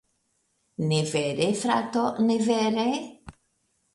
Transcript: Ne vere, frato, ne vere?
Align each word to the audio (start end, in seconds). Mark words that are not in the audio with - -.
Ne 0.91 1.01
vere, 1.11 1.49
frato, 1.59 2.05
ne 2.29 2.37
vere? 2.47 2.87